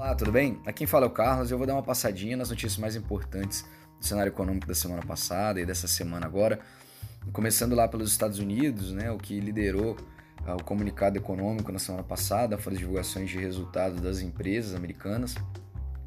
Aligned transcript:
Olá, 0.00 0.14
tudo 0.14 0.32
bem? 0.32 0.58
Aqui 0.64 0.78
quem 0.78 0.86
fala 0.86 1.04
é 1.04 1.08
o 1.08 1.10
Carlos 1.10 1.50
eu 1.50 1.58
vou 1.58 1.66
dar 1.66 1.74
uma 1.74 1.82
passadinha 1.82 2.34
nas 2.34 2.48
notícias 2.48 2.78
mais 2.78 2.96
importantes 2.96 3.66
do 3.98 4.06
cenário 4.06 4.30
econômico 4.30 4.66
da 4.66 4.74
semana 4.74 5.02
passada 5.02 5.60
e 5.60 5.66
dessa 5.66 5.86
semana 5.86 6.24
agora. 6.24 6.58
Começando 7.34 7.74
lá 7.74 7.86
pelos 7.86 8.10
Estados 8.10 8.38
Unidos, 8.38 8.92
né, 8.92 9.10
o 9.10 9.18
que 9.18 9.38
liderou 9.38 9.98
uh, 10.48 10.52
o 10.58 10.64
comunicado 10.64 11.18
econômico 11.18 11.70
na 11.70 11.78
semana 11.78 12.02
passada 12.02 12.56
foram 12.56 12.76
as 12.76 12.80
divulgações 12.80 13.28
de 13.28 13.36
resultados 13.36 14.00
das 14.00 14.22
empresas 14.22 14.74
americanas. 14.74 15.34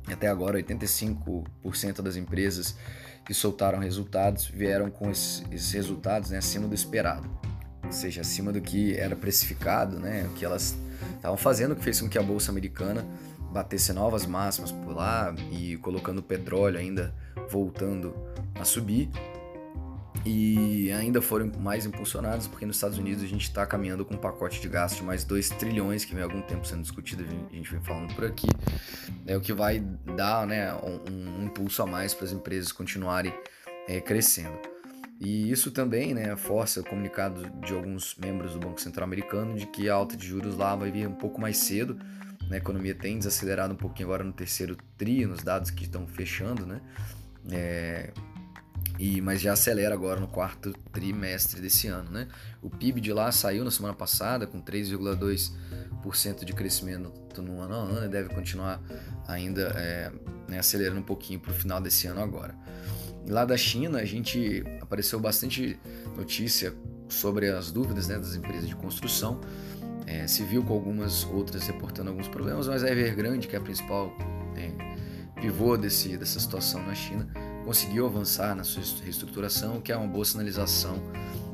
E 0.10 0.14
até 0.14 0.28
agora, 0.28 0.57
85% 0.57 2.01
das 2.01 2.15
empresas 2.15 2.75
que 3.23 3.33
soltaram 3.36 3.78
resultados 3.78 4.47
vieram 4.47 4.89
com 4.89 5.11
esses, 5.11 5.43
esses 5.51 5.71
resultados 5.71 6.32
né, 6.32 6.39
acima 6.39 6.68
do 6.68 6.73
esperado, 6.73 7.29
ou 7.86 7.91
seja, 7.91 8.21
acima 8.21 8.51
do 8.51 8.60
que 8.60 8.97
era 8.97 9.15
precificado, 9.15 10.00
né, 10.00 10.25
o 10.25 10.33
que 10.33 10.43
elas 10.43 10.75
estavam 11.15 11.37
fazendo, 11.37 11.75
que 11.75 11.83
fez 11.83 12.01
com 12.01 12.10
que 12.10 12.18
a 12.18 12.23
bolsa 12.23 12.50
americana 12.50 13.05
batesse 13.54 13.93
novas 13.93 14.25
máximas 14.25 14.71
por 14.71 14.96
lá 14.96 15.34
e 15.52 15.78
colocando 15.78 16.20
o 16.20 16.24
petróleo 16.24 16.80
ainda 16.80 17.14
voltando 17.50 18.14
a 18.60 18.66
subir. 18.66 19.10
E 20.26 20.89
ainda 20.93 21.21
foram 21.21 21.52
mais 21.60 21.86
impulsionados 21.86 22.48
porque 22.48 22.66
nos 22.66 22.78
Estados 22.78 22.98
Unidos 22.98 23.24
a 23.24 23.28
gente 23.28 23.43
está 23.43 23.66
caminhando 23.66 24.06
com 24.06 24.14
um 24.14 24.18
pacote 24.18 24.62
de 24.62 24.70
gasto 24.70 24.98
de 24.98 25.04
mais 25.04 25.26
2 25.26 25.50
trilhões, 25.50 26.06
que 26.06 26.14
vem 26.14 26.24
há 26.24 26.26
algum 26.26 26.42
tempo 26.42 26.66
sendo 26.66 26.82
discutido, 26.82 27.24
a 27.24 27.56
gente 27.56 27.70
vem 27.70 27.82
falando 27.82 28.14
por 28.16 28.24
aqui, 28.24 28.48
é 29.28 29.36
o 29.36 29.42
que 29.42 29.52
vai 29.52 29.82
dar 30.15 30.48
né, 30.48 30.74
um, 30.76 31.42
um 31.42 31.46
impulso 31.46 31.84
a 31.84 31.86
mais 31.86 32.14
para 32.14 32.26
as 32.26 32.31
empresas 32.31 32.72
continuarem 32.72 33.34
é, 33.88 34.00
crescendo. 34.00 34.58
E 35.20 35.52
isso 35.52 35.72
também 35.72 36.14
né, 36.14 36.36
força 36.38 36.81
o 36.81 36.84
comunicado 36.86 37.50
de 37.66 37.73
alguns 37.73 38.16
membros 38.16 38.54
do 38.54 38.59
Banco 38.59 38.80
Central 38.80 39.06
Americano 39.06 39.56
de 39.56 39.66
que 39.67 39.90
a 39.90 39.94
alta 39.94 40.16
de 40.16 40.26
juros 40.26 40.58
lá 40.58 40.76
vai 40.76 40.90
vir 40.92 41.08
um 41.08 41.16
pouco 41.16 41.40
mais 41.40 41.58
cedo? 41.58 41.98
A 42.52 42.56
economia 42.56 42.94
tem 42.94 43.17
desacelerado 43.17 43.73
um 43.73 43.78
pouquinho 43.78 44.08
agora 44.08 44.23
no 44.23 44.34
terceiro 44.34 44.78
tri, 44.98 45.26
nos 45.26 45.44
dados 45.44 45.72
que 45.72 45.84
estão 45.84 46.06
fechando, 46.06 46.66
né? 46.66 46.81
É, 47.52 48.12
e, 49.00 49.22
mas 49.22 49.42
já 49.42 49.54
acelera 49.54 49.94
agora 49.94 50.20
no 50.20 50.28
quarto 50.28 50.72
trimestre 50.92 51.59
desse 51.62 51.88
ano. 51.88 52.12
Né? 52.12 52.28
O 52.62 52.70
PIB 52.70 53.02
de 53.02 53.12
lá 53.12 53.32
saiu 53.32 53.64
na 53.64 53.72
semana 53.72 53.94
passada 53.94 54.45
com 54.45 54.62
3,2% 54.62 56.45
de 56.45 56.54
crescimento 56.54 57.12
no 57.42 57.59
ano 57.59 57.73
a 57.73 57.78
ano 57.78 58.06
e 58.06 58.09
deve 58.09 58.30
continuar 58.30 58.82
ainda 59.28 59.73
é, 59.76 60.12
né, 60.48 60.60
acelerando 60.60 61.00
um 61.00 61.04
pouquinho 61.04 61.39
para 61.39 61.52
o 61.52 61.54
final 61.54 61.82
desse 61.82 62.06
ano 62.08 62.22
agora. 62.22 62.56
E 63.26 63.32
lá 63.32 63.45
da 63.45 63.58
China, 63.58 64.00
a 64.00 64.06
gente 64.06 64.64
apareceu 64.82 65.20
bastante 65.20 65.80
notícia 66.16 66.73
sobre 67.10 67.50
as 67.50 67.72
dúvidas 67.72 68.08
né, 68.08 68.17
das 68.17 68.36
empresas 68.36 68.67
de 68.67 68.76
construção 68.76 69.39
é, 70.14 70.25
viu 70.44 70.64
com 70.64 70.73
algumas 70.73 71.25
outras 71.25 71.66
reportando 71.66 72.09
alguns 72.09 72.28
problemas, 72.28 72.67
mas 72.67 72.83
a 72.83 72.89
Evergrande, 72.89 73.47
que 73.47 73.56
é 73.56 73.59
a 73.59 73.61
principal 73.61 74.16
é, 74.55 74.72
pivô 75.42 75.75
desse, 75.75 76.17
dessa 76.17 76.39
situação 76.39 76.86
na 76.86 76.94
China, 76.94 77.28
conseguiu 77.66 78.05
avançar 78.05 78.55
na 78.55 78.64
sua 78.64 78.83
reestruturação, 79.03 79.81
que 79.81 79.92
é 79.92 79.97
uma 79.97 80.08
boa 80.08 80.23
sinalização 80.23 81.02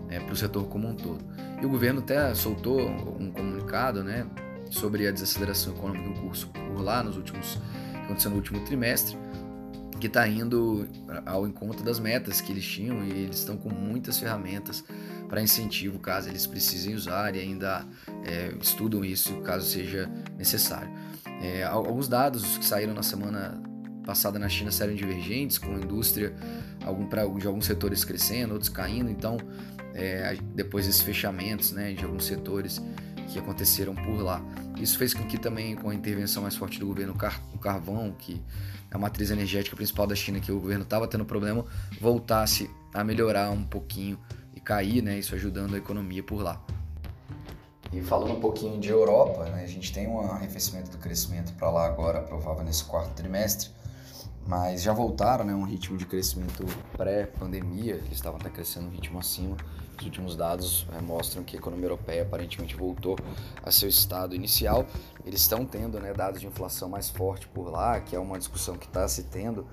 é, 0.09 0.19
para 0.19 0.33
o 0.33 0.35
setor 0.35 0.65
como 0.67 0.87
um 0.87 0.95
todo. 0.95 1.23
E 1.61 1.65
o 1.65 1.69
governo 1.69 1.99
até 1.99 2.33
soltou 2.35 2.81
um 2.81 3.31
comunicado 3.31 4.03
né, 4.03 4.25
sobre 4.69 5.07
a 5.07 5.11
desaceleração 5.11 5.73
econômica 5.73 6.09
em 6.09 6.13
curso 6.15 6.47
por 6.47 6.81
lá 6.81 7.03
nos 7.03 7.15
últimos 7.15 7.57
aconteceu 8.09 8.31
no 8.31 8.37
último 8.37 8.59
trimestre, 8.65 9.15
que 9.99 10.07
está 10.07 10.27
indo 10.27 10.87
ao 11.25 11.47
encontro 11.47 11.83
das 11.83 11.99
metas 11.99 12.41
que 12.41 12.51
eles 12.51 12.65
tinham 12.65 13.03
e 13.03 13.11
eles 13.11 13.39
estão 13.39 13.57
com 13.57 13.69
muitas 13.69 14.17
ferramentas 14.17 14.83
para 15.27 15.41
incentivo 15.41 15.99
caso 15.99 16.29
eles 16.29 16.47
precisem 16.47 16.95
usar 16.95 17.35
e 17.35 17.39
ainda 17.39 17.85
é, 18.25 18.53
estudam 18.59 19.05
isso 19.05 19.35
caso 19.41 19.65
seja 19.65 20.09
necessário. 20.37 20.91
É, 21.41 21.63
alguns 21.63 22.07
dados 22.07 22.57
que 22.57 22.65
saíram 22.65 22.93
na 22.93 23.03
semana 23.03 23.61
passada 24.05 24.39
na 24.39 24.49
China 24.49 24.71
saíram 24.71 24.95
divergentes, 24.95 25.57
com 25.57 25.75
a 25.75 25.77
indústria 25.77 26.33
algum, 26.83 27.05
pra, 27.05 27.25
de 27.27 27.45
alguns 27.45 27.65
setores 27.65 28.03
crescendo, 28.03 28.53
outros 28.53 28.69
caindo, 28.69 29.11
então 29.11 29.37
é, 29.93 30.37
depois 30.55 30.87
desses 30.87 31.01
fechamentos 31.01 31.71
né, 31.71 31.93
de 31.93 32.03
alguns 32.03 32.25
setores 32.25 32.81
que 33.29 33.39
aconteceram 33.39 33.95
por 33.95 34.21
lá. 34.21 34.41
Isso 34.77 34.97
fez 34.97 35.13
com 35.13 35.23
que 35.23 35.37
também 35.37 35.75
com 35.75 35.89
a 35.89 35.95
intervenção 35.95 36.43
mais 36.43 36.55
forte 36.55 36.79
do 36.79 36.87
governo 36.87 37.13
car 37.13 37.41
o 37.53 37.57
carvão, 37.57 38.13
que 38.17 38.41
é 38.91 38.95
a 38.95 38.97
matriz 38.97 39.29
energética 39.31 39.75
principal 39.75 40.07
da 40.07 40.15
China, 40.15 40.39
que 40.39 40.51
o 40.51 40.59
governo 40.59 40.83
estava 40.83 41.07
tendo 41.07 41.23
problema, 41.23 41.65
voltasse 42.01 42.69
a 42.93 43.03
melhorar 43.03 43.51
um 43.51 43.63
pouquinho 43.63 44.19
e 44.55 44.59
cair, 44.59 45.01
né? 45.01 45.19
Isso 45.19 45.35
ajudando 45.35 45.75
a 45.75 45.77
economia 45.77 46.23
por 46.23 46.41
lá. 46.41 46.61
E 47.91 48.01
falando 48.01 48.33
um 48.33 48.39
pouquinho 48.39 48.79
de 48.79 48.89
Europa, 48.89 49.45
né, 49.45 49.63
a 49.63 49.67
gente 49.67 49.91
tem 49.91 50.07
um 50.07 50.19
arrefecimento 50.19 50.91
do 50.91 50.97
crescimento 50.97 51.51
para 51.53 51.71
lá 51.71 51.87
agora, 51.87 52.21
provável 52.21 52.63
nesse 52.63 52.83
quarto 52.83 53.13
trimestre, 53.13 53.69
mas 54.49 54.81
já 54.81 54.91
voltaram 54.91 55.45
né, 55.45 55.53
um 55.53 55.63
ritmo 55.63 55.95
de 55.95 56.07
crescimento 56.07 56.65
pré-pandemia, 56.97 57.93
eles 57.93 58.13
estavam 58.13 58.39
até 58.39 58.49
crescendo 58.49 58.87
um 58.87 58.89
ritmo 58.89 59.19
acima. 59.19 59.55
Os 59.95 60.03
últimos 60.03 60.35
dados 60.35 60.87
é, 60.97 61.01
mostram 61.01 61.43
que 61.43 61.55
a 61.55 61.59
economia 61.59 61.85
europeia 61.85 62.23
aparentemente 62.23 62.75
voltou 62.75 63.15
a 63.61 63.69
seu 63.69 63.87
estado 63.87 64.33
inicial. 64.33 64.87
Eles 65.23 65.41
estão 65.41 65.63
tendo 65.67 65.99
né, 65.99 66.13
dados 66.13 66.41
de 66.41 66.47
inflação 66.47 66.89
mais 66.89 67.11
forte 67.11 67.47
por 67.49 67.69
lá, 67.69 67.99
que 67.99 68.15
é 68.15 68.19
uma 68.19 68.39
discussão 68.39 68.75
que 68.75 68.87
está 68.87 69.07
se 69.07 69.21
tendo 69.25 69.67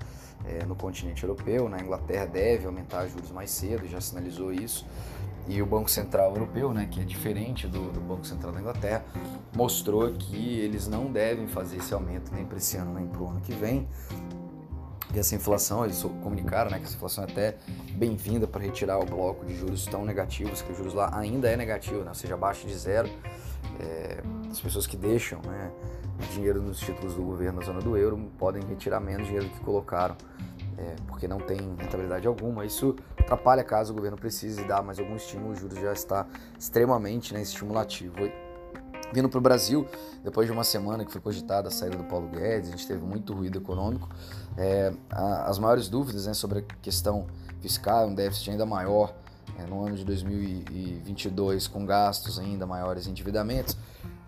é, 0.45 0.63
no 0.67 0.77
continente 0.77 1.25
europeu. 1.25 1.71
Né? 1.71 1.79
Inglaterra 1.81 2.27
deve 2.27 2.67
aumentar 2.67 3.07
juros 3.07 3.31
mais 3.31 3.51
cedo, 3.51 3.89
já 3.89 4.01
sinalizou 4.03 4.53
isso. 4.53 4.85
E 5.49 5.63
o 5.63 5.67
Banco 5.67 5.91
Central 5.91 6.33
Europeu, 6.33 6.75
né, 6.75 6.87
que 6.91 7.01
é 7.01 7.05
diferente 7.05 7.67
do, 7.67 7.93
do 7.93 8.01
Banco 8.01 8.27
Central 8.27 8.53
da 8.53 8.61
Inglaterra, 8.61 9.05
mostrou 9.55 10.13
que 10.13 10.59
eles 10.59 10.87
não 10.87 11.11
devem 11.11 11.47
fazer 11.47 11.77
esse 11.77 11.95
aumento 11.95 12.35
nem 12.35 12.45
para 12.45 12.59
esse 12.59 12.77
ano 12.77 12.93
nem 12.93 13.07
para 13.07 13.23
o 13.23 13.29
ano 13.29 13.41
que 13.41 13.55
vem. 13.55 13.89
Essa 15.19 15.35
inflação, 15.35 15.83
eles 15.83 16.03
comunicaram 16.23 16.71
né, 16.71 16.79
que 16.79 16.85
essa 16.85 16.95
inflação 16.95 17.25
é 17.25 17.31
até 17.31 17.57
bem-vinda 17.93 18.47
para 18.47 18.63
retirar 18.63 18.99
o 18.99 19.07
bloco 19.07 19.47
de 19.47 19.57
juros 19.57 19.87
tão 19.87 20.05
negativos, 20.05 20.61
que 20.61 20.71
os 20.71 20.77
juros 20.77 20.93
lá 20.93 21.11
ainda 21.17 21.49
é 21.49 21.57
negativo, 21.57 22.01
né, 22.01 22.11
ou 22.11 22.15
seja, 22.15 22.35
abaixo 22.35 22.67
de 22.67 22.75
zero. 22.77 23.09
É, 23.81 24.23
as 24.51 24.61
pessoas 24.61 24.87
que 24.87 24.97
deixam 24.97 25.41
né, 25.41 25.71
dinheiro 26.35 26.61
nos 26.61 26.79
títulos 26.79 27.15
do 27.15 27.23
governo 27.23 27.61
na 27.61 27.67
zona 27.67 27.81
do 27.81 27.97
euro 27.97 28.31
podem 28.39 28.63
retirar 28.63 29.01
menos 29.01 29.27
dinheiro 29.27 29.49
do 29.49 29.53
que 29.53 29.61
colocaram, 29.61 30.17
é, 30.77 30.97
porque 31.07 31.27
não 31.27 31.39
tem 31.39 31.57
rentabilidade 31.79 32.27
alguma. 32.27 32.67
Isso 32.67 32.95
atrapalha 33.19 33.65
caso 33.65 33.95
o 33.95 33.97
governo 33.97 34.19
precise 34.19 34.65
dar 34.65 34.83
mais 34.83 34.99
algum 34.99 35.17
estímulo, 35.17 35.53
o 35.53 35.57
juros 35.57 35.79
já 35.79 35.95
está 35.95 36.27
extremamente 36.59 37.33
né, 37.33 37.41
estimulativo. 37.41 38.17
Vindo 39.13 39.29
para 39.29 39.39
o 39.39 39.41
Brasil, 39.41 39.87
depois 40.25 40.47
de 40.47 40.53
uma 40.53 40.65
semana 40.65 41.05
que 41.05 41.13
foi 41.13 41.21
cogitada 41.21 41.69
a 41.69 41.71
saída 41.71 41.97
do 41.97 42.05
Paulo 42.05 42.29
Guedes, 42.29 42.69
a 42.69 42.73
gente 42.73 42.87
teve 42.87 43.05
muito 43.05 43.33
ruído 43.33 43.59
econômico, 43.59 44.09
é, 44.57 44.93
a, 45.11 45.49
as 45.49 45.59
maiores 45.59 45.89
dúvidas 45.89 46.27
né, 46.27 46.35
sobre 46.35 46.59
a 46.59 46.63
questão 46.83 47.27
fiscal, 47.61 48.09
um 48.09 48.15
déficit 48.15 48.51
ainda 48.51 48.67
maior 48.67 49.15
é, 49.59 49.65
no 49.65 49.85
ano 49.85 49.97
de 49.97 50.05
2022, 50.05 51.69
com 51.69 51.87
gastos 51.87 52.39
ainda 52.39 52.67
maiores 52.67 53.07
e 53.07 53.11
endividamentos, 53.11 53.77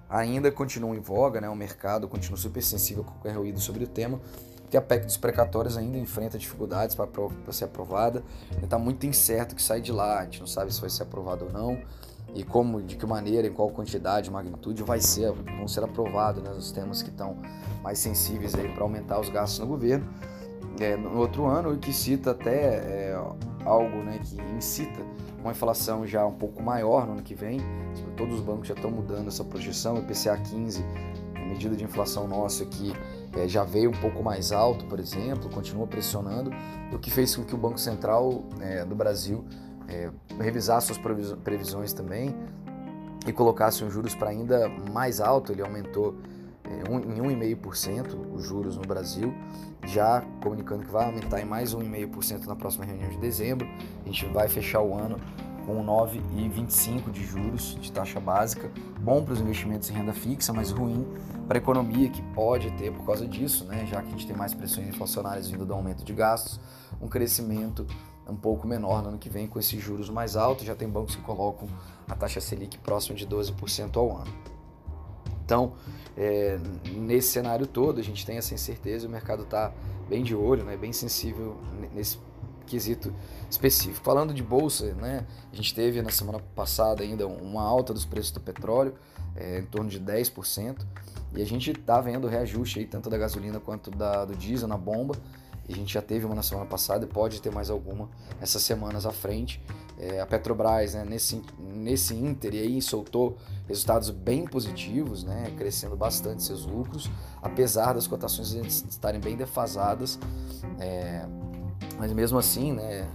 ainda 0.08 0.50
continuam 0.50 0.94
em 0.94 1.00
voga, 1.00 1.40
né? 1.40 1.48
o 1.48 1.56
mercado 1.56 2.08
continua 2.08 2.38
super 2.38 2.62
sensível 2.62 3.02
a 3.02 3.06
qualquer 3.10 3.36
ruído 3.36 3.60
sobre 3.60 3.84
o 3.84 3.86
tema, 3.86 4.20
que 4.70 4.76
a 4.76 4.82
PEC 4.82 5.06
dos 5.06 5.16
precatórios 5.16 5.76
ainda 5.76 5.98
enfrenta 5.98 6.38
dificuldades 6.38 6.94
para 6.94 7.52
ser 7.52 7.64
aprovada, 7.64 8.22
está 8.62 8.78
muito 8.78 9.06
incerto 9.06 9.54
que 9.54 9.62
sai 9.62 9.80
de 9.80 9.92
lá, 9.92 10.20
a 10.20 10.24
gente 10.24 10.40
não 10.40 10.46
sabe 10.46 10.72
se 10.72 10.80
vai 10.80 10.90
ser 10.90 11.02
aprovado 11.02 11.46
ou 11.46 11.52
não, 11.52 11.78
e 12.34 12.42
como, 12.44 12.82
de 12.82 12.96
que 12.96 13.06
maneira, 13.06 13.46
em 13.46 13.52
qual 13.52 13.70
quantidade, 13.70 14.30
magnitude 14.30 14.82
vai 14.82 15.00
ser, 15.00 15.32
vão 15.32 15.66
ser 15.66 15.82
aprovados 15.82 16.42
né, 16.42 16.50
os 16.50 16.70
temas 16.70 17.02
que 17.02 17.10
estão 17.10 17.36
mais 17.82 17.98
sensíveis 17.98 18.52
para 18.54 18.82
aumentar 18.82 19.20
os 19.20 19.28
gastos 19.28 19.60
no 19.60 19.66
governo. 19.66 20.06
É, 20.80 20.96
no 20.96 21.18
outro 21.18 21.46
ano, 21.46 21.72
o 21.72 21.78
que 21.78 21.92
cita 21.92 22.30
até 22.30 22.52
é, 22.52 23.20
algo 23.64 23.98
né, 23.98 24.20
que 24.22 24.40
incita 24.56 25.00
uma 25.40 25.52
inflação 25.52 26.06
já 26.06 26.24
um 26.26 26.32
pouco 26.32 26.62
maior 26.62 27.06
no 27.06 27.12
ano 27.12 27.22
que 27.22 27.34
vem. 27.34 27.60
Todos 28.16 28.36
os 28.36 28.40
bancos 28.40 28.68
já 28.68 28.74
estão 28.74 28.90
mudando 28.90 29.28
essa 29.28 29.44
projeção. 29.44 29.94
O 29.94 29.98
IPCA 29.98 30.36
15, 30.36 30.84
a 31.34 31.40
medida 31.40 31.74
de 31.74 31.84
inflação 31.84 32.28
nossa 32.28 32.62
aqui, 32.62 32.92
é, 33.36 33.48
já 33.48 33.64
veio 33.64 33.90
um 33.90 34.00
pouco 34.00 34.22
mais 34.22 34.52
alto, 34.52 34.84
por 34.86 34.98
exemplo, 34.98 35.50
continua 35.50 35.86
pressionando, 35.86 36.50
o 36.92 36.98
que 36.98 37.10
fez 37.10 37.34
com 37.34 37.44
que 37.44 37.54
o 37.54 37.58
Banco 37.58 37.78
Central 37.78 38.44
é, 38.60 38.84
do 38.84 38.94
Brasil 38.94 39.44
é, 39.88 40.10
revisasse 40.38 40.88
suas 40.88 40.98
previsões 41.42 41.92
também 41.92 42.34
e 43.26 43.32
colocasse 43.32 43.82
os 43.82 43.92
juros 43.92 44.14
para 44.14 44.30
ainda 44.30 44.68
mais 44.92 45.20
alto. 45.20 45.52
Ele 45.52 45.62
aumentou 45.62 46.14
é, 46.64 46.90
um, 46.90 46.98
em 46.98 47.36
1,5% 47.36 48.34
os 48.34 48.44
juros 48.44 48.76
no 48.76 48.82
Brasil, 48.82 49.34
já 49.86 50.22
comunicando 50.42 50.84
que 50.84 50.90
vai 50.90 51.06
aumentar 51.06 51.40
em 51.40 51.44
mais 51.44 51.74
1,5% 51.74 52.46
na 52.46 52.54
próxima 52.54 52.84
reunião 52.84 53.08
de 53.08 53.18
dezembro. 53.18 53.66
A 54.04 54.06
gente 54.06 54.26
vai 54.26 54.48
fechar 54.48 54.80
o 54.80 54.94
ano 54.94 55.16
com 55.68 55.84
9,25% 55.84 57.10
de 57.10 57.22
juros 57.26 57.76
de 57.78 57.92
taxa 57.92 58.18
básica, 58.18 58.70
bom 59.00 59.22
para 59.22 59.34
os 59.34 59.40
investimentos 59.40 59.90
em 59.90 59.92
renda 59.92 60.14
fixa, 60.14 60.50
mas 60.50 60.70
ruim 60.70 61.06
para 61.46 61.58
a 61.58 61.60
economia, 61.60 62.08
que 62.08 62.22
pode 62.32 62.70
ter, 62.72 62.90
por 62.90 63.04
causa 63.04 63.28
disso, 63.28 63.66
né, 63.66 63.84
já 63.84 64.00
que 64.00 64.08
a 64.08 64.10
gente 64.10 64.26
tem 64.26 64.34
mais 64.34 64.54
pressões 64.54 64.88
inflacionárias 64.88 65.50
vindo 65.50 65.66
do 65.66 65.74
aumento 65.74 66.04
de 66.04 66.12
gastos, 66.14 66.58
um 67.02 67.06
crescimento 67.06 67.86
um 68.28 68.36
pouco 68.36 68.66
menor 68.66 69.02
no 69.02 69.10
ano 69.10 69.18
que 69.18 69.28
vem 69.28 69.46
com 69.46 69.58
esses 69.58 69.80
juros 69.80 70.10
mais 70.10 70.36
altos. 70.36 70.66
Já 70.66 70.74
tem 70.74 70.88
bancos 70.88 71.16
que 71.16 71.22
colocam 71.22 71.68
a 72.08 72.14
taxa 72.14 72.40
Selic 72.40 72.78
próxima 72.78 73.16
de 73.16 73.26
12% 73.26 73.96
ao 73.96 74.16
ano. 74.16 74.32
Então, 75.44 75.72
é, 76.16 76.58
nesse 76.94 77.28
cenário 77.28 77.66
todo, 77.66 78.00
a 78.00 78.02
gente 78.02 78.26
tem 78.26 78.36
essa 78.36 78.52
incerteza 78.52 79.06
o 79.06 79.10
mercado 79.10 79.44
está 79.44 79.72
bem 80.08 80.22
de 80.22 80.34
olho, 80.34 80.64
né, 80.64 80.76
bem 80.76 80.92
sensível 80.92 81.56
nesse 81.94 82.18
quesito 82.66 83.14
específico. 83.50 84.04
Falando 84.04 84.34
de 84.34 84.42
bolsa, 84.42 84.92
né, 84.94 85.26
a 85.50 85.56
gente 85.56 85.74
teve 85.74 86.02
na 86.02 86.10
semana 86.10 86.38
passada 86.54 87.02
ainda 87.02 87.26
uma 87.26 87.62
alta 87.62 87.94
dos 87.94 88.04
preços 88.04 88.30
do 88.30 88.40
petróleo, 88.40 88.94
é, 89.34 89.60
em 89.60 89.64
torno 89.64 89.88
de 89.88 90.00
10%, 90.00 90.84
e 91.34 91.40
a 91.40 91.46
gente 91.46 91.70
está 91.70 92.00
vendo 92.00 92.26
reajuste 92.26 92.80
aí, 92.80 92.86
tanto 92.86 93.08
da 93.08 93.16
gasolina 93.16 93.60
quanto 93.60 93.90
da, 93.90 94.24
do 94.24 94.34
diesel 94.34 94.68
na 94.68 94.76
bomba, 94.76 95.14
a 95.72 95.76
gente 95.76 95.92
já 95.92 96.02
teve 96.02 96.24
uma 96.24 96.34
na 96.34 96.42
semana 96.42 96.66
passada 96.66 97.04
e 97.04 97.08
pode 97.08 97.42
ter 97.42 97.52
mais 97.52 97.70
alguma 97.70 98.08
essas 98.40 98.62
semanas 98.62 99.04
à 99.04 99.12
frente. 99.12 99.62
É, 99.98 100.20
a 100.20 100.26
Petrobras, 100.26 100.94
né, 100.94 101.04
nesse, 101.04 101.42
nesse 101.58 102.14
Inter, 102.14 102.52
aí 102.52 102.80
soltou 102.80 103.36
resultados 103.66 104.10
bem 104.10 104.46
positivos, 104.46 105.24
né, 105.24 105.52
crescendo 105.56 105.96
bastante 105.96 106.42
seus 106.42 106.64
lucros, 106.64 107.10
apesar 107.42 107.94
das 107.94 108.06
cotações 108.06 108.52
estarem 108.88 109.20
bem 109.20 109.36
defasadas. 109.36 110.18
É, 110.78 111.26
mas 111.98 112.12
mesmo 112.12 112.38
assim, 112.38 112.72
né, 112.72 113.08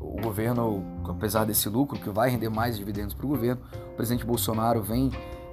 o 0.00 0.20
governo, 0.20 0.84
apesar 1.08 1.44
desse 1.44 1.68
lucro, 1.68 1.98
que 1.98 2.10
vai 2.10 2.28
render 2.30 2.48
mais 2.48 2.76
dividendos 2.76 3.14
para 3.14 3.24
o 3.24 3.28
governo, 3.28 3.62
o 3.92 3.96
presidente 3.96 4.26
Bolsonaro 4.26 4.82
vem 4.82 5.10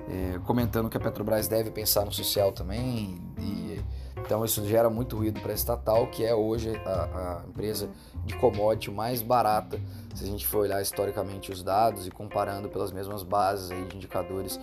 é, 0.10 0.40
comentando 0.40 0.90
que 0.90 0.98
a 0.98 1.00
Petrobras 1.00 1.48
deve 1.48 1.72
pensar 1.72 2.06
no 2.06 2.12
social 2.12 2.52
também 2.52 3.22
e 3.40 3.80
então 4.24 4.46
isso 4.46 4.66
gera 4.66 4.90
muito 4.90 5.18
ruído 5.18 5.40
para 5.42 5.52
a 5.52 5.56
estatal, 5.56 6.08
que 6.08 6.24
é 6.24 6.34
hoje 6.34 6.80
a, 6.86 7.42
a, 7.44 7.48
empresa 7.48 7.90
de 8.26 8.36
commodity 8.36 8.92
mais 8.92 9.22
barata, 9.22 9.80
se 10.16 10.24
a 10.24 10.28
gente 10.28 10.46
for 10.48 10.60
olhar 10.60 10.82
historicamente 10.82 11.52
os 11.52 11.64
dados 11.64 12.08
e 12.08 12.12
comparando 12.12 12.70
pelas 12.70 12.92
mesmas 12.92 13.24
bases 13.24 13.72
aí 13.72 13.86
de 13.86 13.96
indicadores 13.96 14.60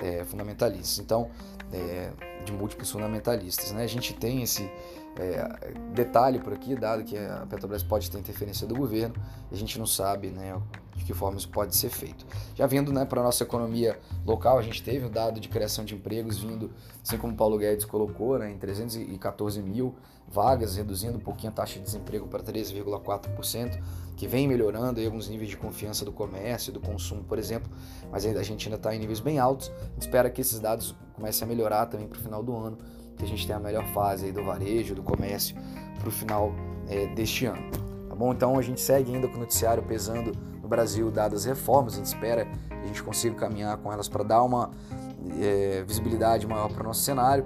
é, 0.00 0.24
fundamentalistas. 0.24 0.98
Então, 0.98 1.30
é, 1.72 2.10
de 2.44 2.52
múltiplos 2.52 2.90
fundamentalistas. 2.90 3.72
Né? 3.72 3.84
A 3.84 3.88
gente 3.88 4.12
tem 4.12 4.42
esse 4.42 4.70
é, 5.18 5.72
detalhe 5.92 6.38
por 6.38 6.52
aqui, 6.52 6.74
dado 6.74 7.04
que 7.04 7.16
a 7.18 7.46
Petrobras 7.48 7.82
pode 7.82 8.10
ter 8.10 8.18
interferência 8.18 8.66
do 8.66 8.74
governo, 8.74 9.14
a 9.50 9.54
gente 9.54 9.78
não 9.78 9.86
sabe 9.86 10.28
né, 10.28 10.58
de 10.96 11.04
que 11.04 11.12
forma 11.12 11.36
isso 11.36 11.48
pode 11.48 11.76
ser 11.76 11.90
feito. 11.90 12.26
Já 12.54 12.66
vindo 12.66 12.92
né, 12.92 13.04
para 13.04 13.20
a 13.20 13.24
nossa 13.24 13.42
economia 13.42 13.98
local, 14.24 14.58
a 14.58 14.62
gente 14.62 14.82
teve 14.82 15.04
o 15.06 15.10
dado 15.10 15.38
de 15.38 15.48
criação 15.48 15.84
de 15.84 15.94
empregos 15.94 16.38
vindo, 16.38 16.70
assim 17.02 17.18
como 17.18 17.34
o 17.34 17.36
Paulo 17.36 17.58
Guedes 17.58 17.84
colocou, 17.84 18.38
né, 18.38 18.50
em 18.50 18.58
314 18.58 19.60
mil 19.62 19.94
vagas, 20.28 20.76
reduzindo 20.76 21.18
um 21.18 21.20
pouquinho 21.20 21.52
a 21.52 21.54
taxa 21.54 21.78
de 21.78 21.84
desemprego 21.84 22.26
para 22.26 22.42
13,4%, 22.42 23.78
que 24.16 24.26
vem 24.26 24.48
melhorando 24.48 24.98
aí 24.98 25.04
alguns 25.04 25.28
níveis 25.28 25.50
de 25.50 25.56
confiança 25.58 26.04
do 26.04 26.12
comércio 26.12 26.70
e 26.70 26.72
do 26.72 26.80
consumo, 26.80 27.22
por 27.24 27.38
exemplo, 27.38 27.70
mas 28.10 28.24
ainda, 28.24 28.40
a 28.40 28.42
gente 28.42 28.66
ainda 28.66 28.76
está 28.76 28.94
em 28.94 28.98
níveis 28.98 29.20
bem 29.20 29.38
altos. 29.38 29.70
Espera 29.98 30.30
que 30.30 30.40
esses 30.40 30.58
dados 30.58 30.94
comecem 31.12 31.44
a 31.44 31.48
melhorar 31.48 31.86
também 31.86 32.06
para 32.06 32.18
o 32.18 32.22
final 32.22 32.42
do 32.42 32.56
ano, 32.56 32.78
que 33.16 33.24
a 33.24 33.28
gente 33.28 33.46
tenha 33.46 33.58
a 33.58 33.60
melhor 33.60 33.84
fase 33.92 34.32
do 34.32 34.42
varejo, 34.44 34.94
do 34.94 35.02
comércio 35.02 35.56
para 35.98 36.08
o 36.08 36.12
final 36.12 36.52
é, 36.88 37.06
deste 37.14 37.46
ano. 37.46 37.62
Tá 38.08 38.14
bom? 38.14 38.32
Então 38.32 38.58
a 38.58 38.62
gente 38.62 38.80
segue 38.80 39.14
ainda 39.14 39.28
com 39.28 39.36
o 39.36 39.40
noticiário 39.40 39.82
pesando 39.82 40.32
no 40.60 40.68
Brasil, 40.68 41.10
dadas 41.10 41.40
as 41.40 41.44
reformas, 41.46 41.94
a 41.94 41.96
gente 41.96 42.06
espera 42.06 42.44
que 42.44 42.74
a 42.82 42.86
gente 42.86 43.02
consiga 43.02 43.34
caminhar 43.34 43.76
com 43.78 43.92
elas 43.92 44.08
para 44.08 44.22
dar 44.22 44.42
uma 44.42 44.70
é, 45.40 45.82
visibilidade 45.86 46.46
maior 46.46 46.68
para 46.68 46.82
o 46.82 46.86
nosso 46.86 47.02
cenário. 47.02 47.44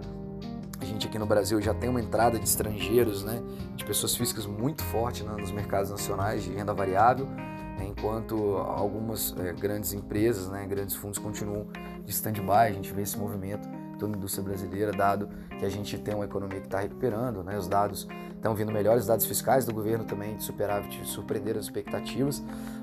A 0.81 0.85
gente 0.85 1.07
aqui 1.07 1.19
no 1.19 1.27
Brasil 1.27 1.61
já 1.61 1.73
tem 1.73 1.89
uma 1.89 2.01
entrada 2.01 2.39
de 2.39 2.45
estrangeiros, 2.45 3.25
né, 3.25 3.43
de 3.75 3.85
pessoas 3.85 4.15
físicas 4.15 4.47
muito 4.47 4.83
forte 4.85 5.25
né, 5.25 5.35
nos 5.39 5.51
mercados 5.51 5.91
nacionais 5.91 6.45
de 6.45 6.53
renda 6.53 6.75
variável, 6.75 7.27
né, 7.27 7.87
enquanto 7.87 8.57
algumas 8.59 9.35
é, 9.39 9.53
grandes 9.53 9.95
empresas, 9.95 10.49
né, 10.49 10.67
grandes 10.67 10.95
fundos 10.95 11.19
continuam 11.19 11.67
de 12.05 12.11
stand-by. 12.11 12.69
A 12.69 12.73
gente 12.73 12.93
vê 12.93 13.03
esse 13.03 13.17
movimento 13.17 13.67
toda 13.97 14.15
a 14.15 14.17
indústria 14.17 14.45
brasileira, 14.45 14.93
dado 14.93 15.29
que 15.59 15.65
a 15.65 15.69
gente 15.69 15.99
tem 15.99 16.15
uma 16.15 16.25
economia 16.25 16.61
que 16.61 16.67
está 16.67 16.81
recuperando, 16.81 17.43
né? 17.43 17.59
os 17.59 17.67
dados 17.67 18.07
estão 18.35 18.55
vindo 18.55 18.71
melhores, 18.71 19.07
dados 19.07 19.27
fiscais 19.27 19.65
do 19.65 19.73
governo 19.73 20.05
também 20.05 20.37
de 20.37 20.45
superávit 20.45 21.05
surpreenderam 21.07 21.59
as 21.59 21.67
expectativas, 21.67 22.43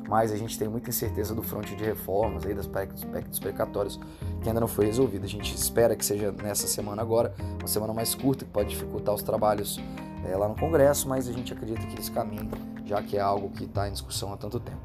mas 0.10 0.32
a 0.32 0.36
gente 0.36 0.58
tem 0.58 0.68
muita 0.68 0.90
incerteza 0.90 1.34
do 1.34 1.42
fronte 1.42 1.76
de 1.76 1.84
reformas, 1.84 2.46
aí, 2.46 2.54
das 2.54 2.68
aspectos 2.68 3.40
precatórios 3.40 4.00
que 4.42 4.50
ainda 4.50 4.60
não 4.60 4.68
foi 4.68 4.86
resolvido. 4.86 5.24
A 5.24 5.30
gente 5.30 5.56
espera 5.56 5.96
que 5.96 6.06
seja 6.06 6.32
nessa 6.32 6.68
semana 6.68 7.02
agora, 7.02 7.34
uma 7.60 7.68
semana 7.68 7.94
mais 7.94 8.14
curta, 8.14 8.44
que 8.44 8.52
pode 8.52 8.70
dificultar 8.70 9.16
os 9.16 9.24
trabalhos 9.24 9.80
é, 10.26 10.36
lá 10.36 10.48
no 10.48 10.56
Congresso, 10.56 11.08
mas 11.08 11.28
a 11.28 11.32
gente 11.32 11.54
acredita 11.54 11.82
que 11.86 11.94
eles 11.94 12.10
caminhem, 12.10 12.50
já 12.86 13.02
que 13.02 13.18
é 13.18 13.22
algo 13.22 13.50
que 13.50 13.64
está 13.66 13.88
em 13.88 13.92
discussão 13.92 14.34
há 14.34 14.38
tanto 14.38 14.60
tempo. 14.60 14.82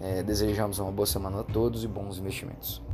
É, 0.00 0.22
desejamos 0.22 0.78
uma 0.78 0.92
boa 0.92 1.06
semana 1.06 1.40
a 1.40 1.44
todos 1.44 1.84
e 1.84 1.88
bons 1.88 2.18
investimentos. 2.18 2.87